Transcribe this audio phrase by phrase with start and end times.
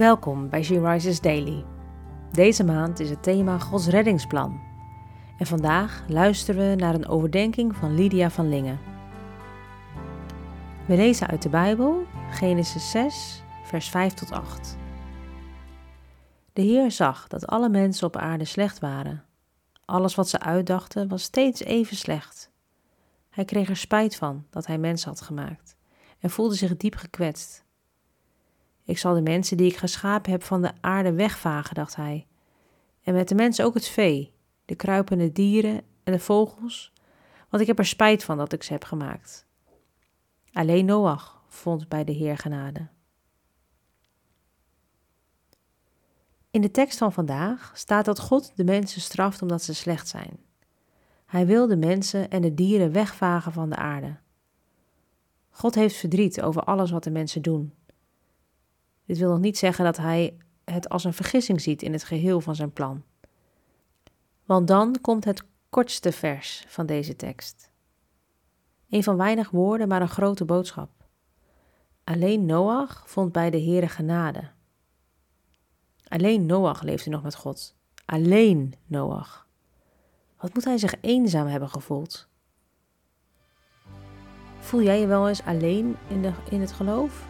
[0.00, 1.64] Welkom bij She Rises Daily.
[2.32, 4.60] Deze maand is het thema Gods reddingsplan.
[5.38, 8.80] En vandaag luisteren we naar een overdenking van Lydia van Lingen.
[10.86, 14.76] We lezen uit de Bijbel Genesis 6, vers 5 tot 8.
[16.52, 19.24] De Heer zag dat alle mensen op aarde slecht waren.
[19.84, 22.50] Alles wat ze uitdachten was steeds even slecht.
[23.30, 25.76] Hij kreeg er spijt van dat hij mensen had gemaakt
[26.18, 27.68] en voelde zich diep gekwetst.
[28.90, 32.26] Ik zal de mensen die ik geschapen heb van de aarde wegvagen, dacht hij.
[33.02, 34.32] En met de mensen ook het vee,
[34.64, 36.92] de kruipende dieren en de vogels,
[37.48, 39.46] want ik heb er spijt van dat ik ze heb gemaakt.
[40.52, 42.88] Alleen Noach vond bij de Heer genade.
[46.50, 50.38] In de tekst van vandaag staat dat God de mensen straft omdat ze slecht zijn.
[51.26, 54.16] Hij wil de mensen en de dieren wegvagen van de aarde.
[55.50, 57.74] God heeft verdriet over alles wat de mensen doen.
[59.10, 62.40] Dit wil nog niet zeggen dat hij het als een vergissing ziet in het geheel
[62.40, 63.02] van zijn plan.
[64.44, 67.70] Want dan komt het kortste vers van deze tekst.
[68.88, 70.90] Een van weinig woorden, maar een grote boodschap.
[72.04, 74.50] Alleen Noach vond bij de Heere genade.
[76.08, 77.76] Alleen Noach leefde nog met God.
[78.04, 79.46] Alleen Noach.
[80.40, 82.28] Wat moet hij zich eenzaam hebben gevoeld?
[84.58, 87.29] Voel jij je wel eens alleen in, de, in het geloof?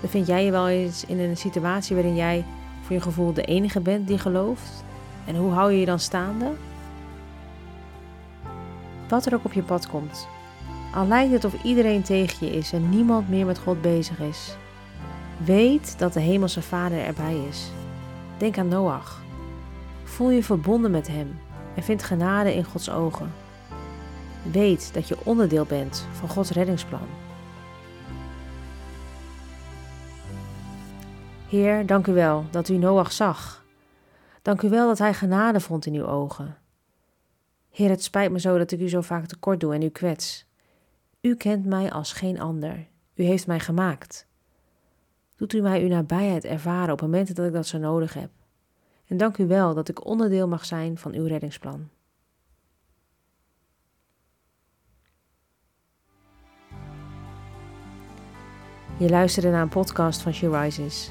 [0.00, 2.44] Bevind jij je wel eens in een situatie waarin jij
[2.82, 4.84] voor je gevoel de enige bent die gelooft?
[5.26, 6.52] En hoe hou je je dan staande?
[9.08, 10.28] Wat er ook op je pad komt.
[10.94, 14.56] Al lijkt het of iedereen tegen je is en niemand meer met God bezig is.
[15.44, 17.70] Weet dat de Hemelse Vader erbij is.
[18.36, 19.22] Denk aan Noach.
[20.04, 21.38] Voel je verbonden met Hem
[21.74, 23.32] en vind genade in Gods ogen.
[24.42, 27.25] Weet dat je onderdeel bent van Gods reddingsplan.
[31.48, 33.64] Heer, dank u wel dat u Noach zag.
[34.42, 36.56] Dank u wel dat hij genade vond in uw ogen.
[37.70, 40.46] Heer, het spijt me zo dat ik u zo vaak tekort doe en u kwets.
[41.20, 42.86] U kent mij als geen ander.
[43.14, 44.26] U heeft mij gemaakt.
[45.36, 48.30] Doet u mij uw nabijheid ervaren op momenten dat ik dat zo nodig heb.
[49.06, 51.88] En dank u wel dat ik onderdeel mag zijn van uw reddingsplan.
[58.98, 61.10] Je luisterde naar een podcast van She Rises.